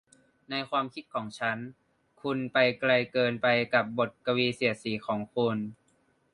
[0.49, 1.57] ในความคิดของฉัน
[2.21, 5.57] คุณไปไกลเกินไปกับบทกวีเสียดสีของคุณ